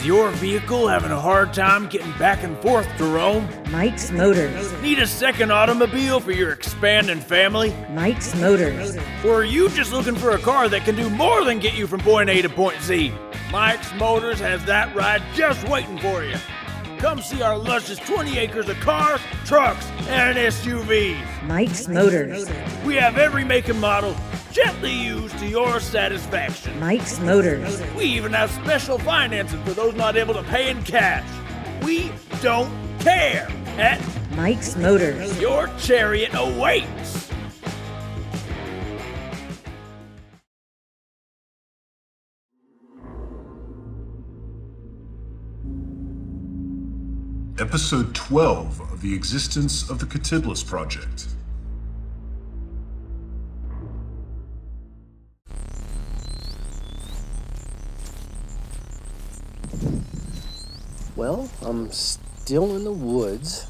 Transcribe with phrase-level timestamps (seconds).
[0.00, 3.46] Is your vehicle having a hard time getting back and forth to Rome?
[3.70, 4.72] Mike's Motors.
[4.80, 7.74] Need a second automobile for your expanding family?
[7.90, 8.96] Mike's Motors.
[9.22, 11.86] Or are you just looking for a car that can do more than get you
[11.86, 13.12] from point A to point Z?
[13.52, 16.36] Mike's Motors has that ride just waiting for you.
[16.96, 21.42] Come see our luscious 20 acres of cars, trucks, and SUVs.
[21.42, 22.48] Mike's Motors.
[22.86, 24.16] We have every make and model
[24.52, 26.78] gently used to your satisfaction.
[26.80, 27.80] Mike's Motors.
[27.96, 31.26] We even have special financing for those not able to pay in cash.
[31.82, 33.48] We don't care.
[33.78, 34.00] At
[34.32, 35.40] Mike's Motors.
[35.40, 37.30] your chariot awaits.
[47.58, 51.26] Episode 12 of The Existence of the Quatiblis Project.
[61.70, 63.64] I'm still in the woods,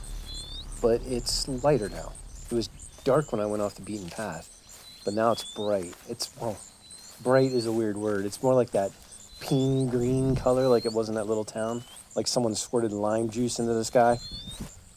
[0.81, 2.15] but it's lighter now.
[2.51, 2.69] It was
[3.05, 4.49] dark when I went off the beaten path,
[5.05, 5.93] but now it's bright.
[6.09, 6.57] It's, well,
[7.23, 8.25] bright is a weird word.
[8.25, 8.91] It's more like that
[9.41, 11.85] pea green color, like it was in that little town.
[12.17, 14.17] Like someone squirted lime juice into the sky.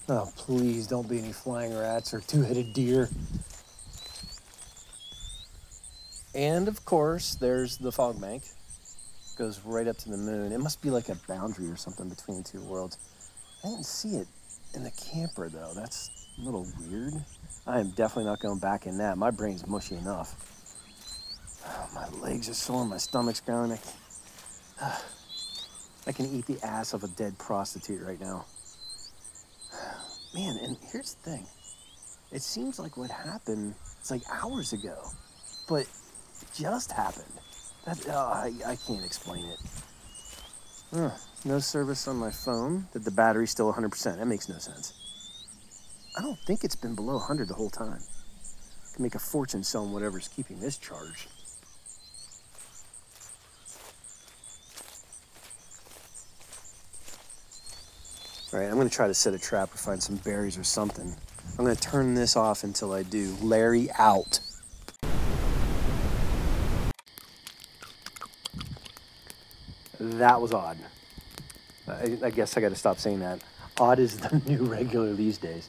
[0.08, 3.10] Oh, please don't be any flying rats or two headed deer.
[6.34, 8.44] And of course, there's the fog bank
[9.36, 10.52] goes right up to the moon.
[10.52, 12.98] It must be like a boundary or something between two worlds.
[13.64, 14.28] I didn't see it
[14.74, 15.72] in the camper though.
[15.76, 17.14] That's a little weird.
[17.66, 19.18] I am definitely not going back in that.
[19.18, 20.36] My brain's mushy enough.
[21.66, 22.86] Oh, my legs are sore.
[22.86, 23.80] My stomach's growling.
[24.82, 24.98] I can,
[26.08, 28.46] I can eat the ass of a dead prostitute right now.
[30.34, 31.46] Man, and here's the thing.
[32.32, 34.98] It seems like what happened, it's like hours ago,
[35.70, 37.26] but it just happened.
[37.86, 39.60] That, oh, I, I can't explain it.
[41.46, 42.88] No service on my phone.
[42.94, 44.18] That the battery's still 100%.
[44.18, 44.94] That makes no sense.
[46.18, 48.00] I don't think it's been below 100 the whole time.
[48.00, 51.28] I Can make a fortune selling whatever's keeping this charged.
[58.54, 61.16] All right, I'm gonna try to set a trap or find some berries or something.
[61.58, 63.36] I'm gonna turn this off until I do.
[63.42, 64.40] Larry out.
[70.24, 70.78] That was odd.
[71.86, 73.42] I, I guess I got to stop saying that.
[73.78, 75.68] Odd is the new regular these days.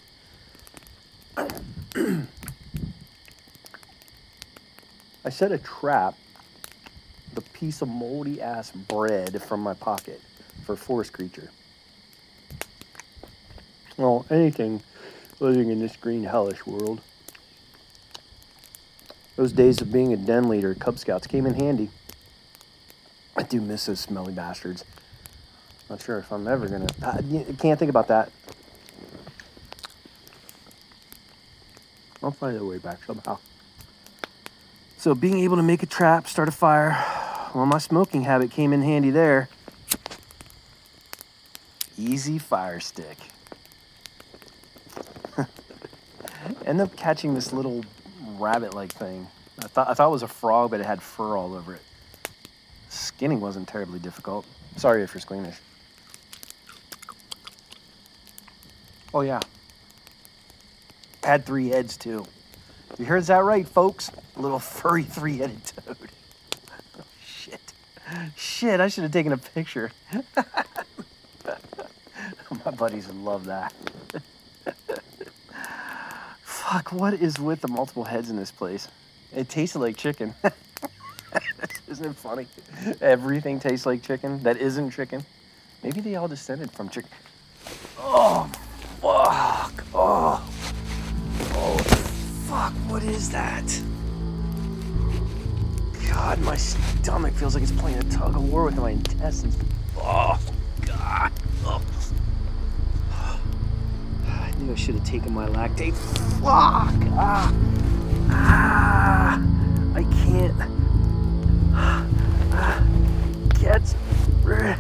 [5.25, 6.15] I set a trap,
[7.35, 10.21] the piece of moldy ass bread from my pocket
[10.65, 11.51] for forest creature.
[13.97, 14.85] Well, anything
[15.41, 17.01] living in this green hellish world.
[19.35, 21.91] Those days of being a den leader Cub Scouts came in handy.
[23.49, 24.85] Do miss those smelly bastards.
[25.91, 26.89] Not sure if I'm ever gonna.
[27.03, 27.23] I
[27.59, 28.31] can't think about that.
[32.23, 33.39] I'll find a way back somehow.
[34.97, 36.97] So, being able to make a trap, start a fire,
[37.55, 39.51] well, my smoking habit came in handy there.
[41.99, 43.19] Easy fire stick.
[46.65, 47.85] End up catching this little
[48.39, 49.29] rabbit-like thing.
[49.59, 51.83] I thought I thought it was a frog, but it had fur all over it.
[53.25, 54.45] Skinning wasn't terribly difficult.
[54.77, 55.57] Sorry if you're squeamish.
[59.15, 59.41] Oh, yeah.
[61.23, 62.27] Had three heads, too.
[62.99, 64.11] You heard that right, folks?
[64.37, 65.97] A little furry three headed toad.
[66.99, 67.73] Oh, shit.
[68.37, 69.91] Shit, I should have taken a picture.
[72.67, 73.73] My buddies would love that.
[76.43, 78.87] Fuck, what is with the multiple heads in this place?
[79.35, 80.35] It tasted like chicken.
[81.89, 82.47] Isn't it funny?
[83.01, 85.25] Everything tastes like chicken that isn't chicken.
[85.83, 87.11] Maybe they all descended from chicken.
[87.99, 88.51] Oh,
[89.01, 89.85] fuck.
[89.95, 90.51] Oh.
[91.55, 91.79] Oh,
[92.49, 92.73] fuck.
[92.91, 93.65] What is that?
[96.09, 99.57] God, my stomach feels like it's playing a tug of war with my intestines.
[99.97, 100.41] Oh,
[100.87, 101.33] God.
[101.65, 101.83] Oh.
[104.27, 105.95] I knew I should have taken my Lactaid.
[106.41, 106.95] Fuck.
[107.17, 107.53] Ah.
[108.31, 109.43] Ah.
[109.95, 110.84] I can't
[113.65, 113.95] gets
[114.43, 114.77] breathing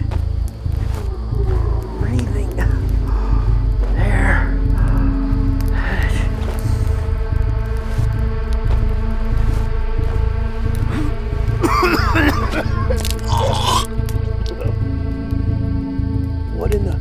[3.94, 4.50] there.
[16.54, 17.00] what in the?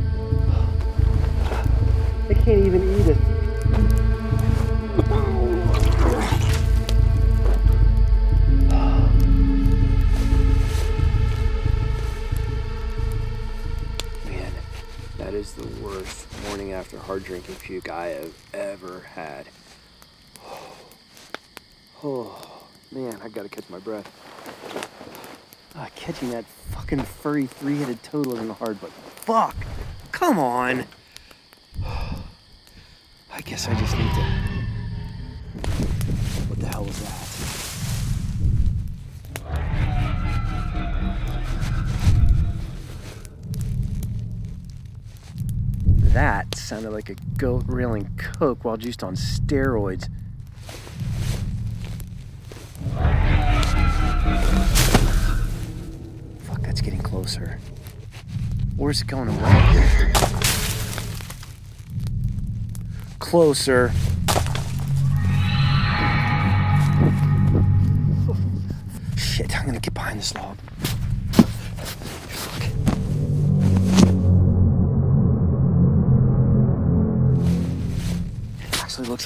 [2.30, 2.93] I can't even eat
[16.04, 16.72] it.
[16.72, 19.46] after hard drinking puke I have ever had.
[22.06, 24.06] Oh, man, I gotta catch my breath.
[25.74, 29.56] Ah, catching that fucking furry three-headed toad wasn't hard, but fuck!
[30.12, 30.84] Come on!
[31.84, 34.20] I guess I just need to.
[36.48, 37.63] What the hell was that?
[46.14, 50.08] That sounded like a goat reeling coke while juiced on steroids.
[56.44, 57.58] Fuck, that's getting closer.
[58.76, 60.12] Where's it going away?
[63.18, 63.90] Closer.
[69.16, 70.56] Shit, I'm gonna get behind this log.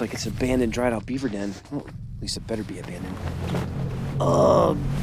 [0.00, 1.52] Looks like it's an abandoned dried out beaver den.
[1.72, 3.16] Well, at least it better be abandoned.
[4.20, 4.78] Ugh.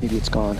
[0.00, 0.58] Maybe it's gone.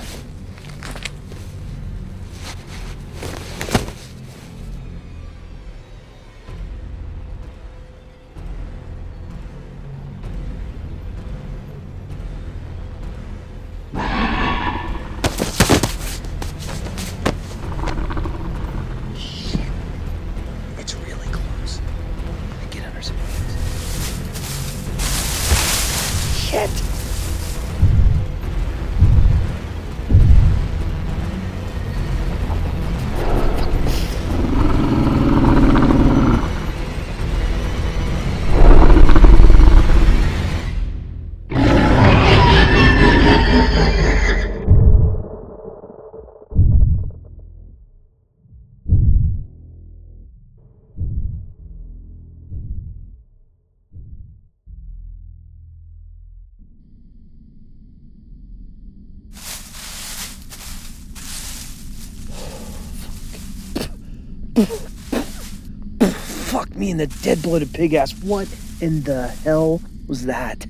[66.04, 68.12] Fuck me and the dead bloated pig ass.
[68.22, 68.46] What
[68.80, 70.66] in the hell was that?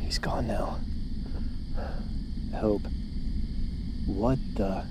[0.00, 0.78] He's gone now.
[2.54, 2.82] Hope.
[4.06, 4.84] What the?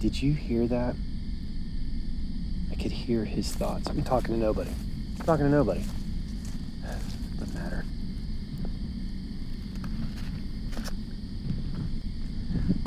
[0.00, 0.96] Did you hear that?
[2.72, 3.88] I could hear his thoughts.
[3.88, 4.70] I'm talking to nobody.
[5.20, 5.84] I'm talking to nobody.
[7.38, 7.84] Doesn't matter.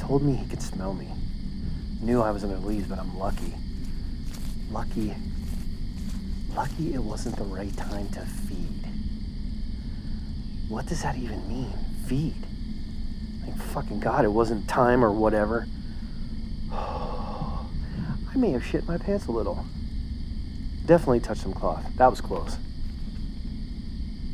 [0.09, 1.07] Told me he could smell me.
[2.01, 3.53] Knew I was gonna leave, but I'm lucky.
[4.71, 5.13] Lucky.
[6.55, 8.87] Lucky it wasn't the right time to feed.
[10.67, 11.71] What does that even mean?
[12.07, 12.33] Feed?
[13.45, 15.67] Like fucking God, it wasn't time or whatever.
[16.71, 17.67] I
[18.35, 19.63] may have shit my pants a little.
[20.87, 21.85] Definitely touched some cloth.
[21.97, 22.57] That was close.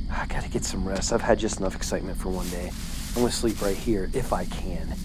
[0.09, 1.11] I gotta get some rest.
[1.11, 2.71] I've had just enough excitement for one day.
[3.09, 4.95] I'm gonna sleep right here if I can.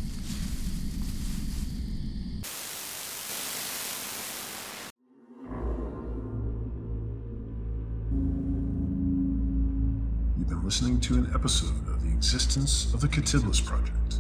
[10.51, 14.20] Been listening to an episode of The Existence of the Quatiblis Project.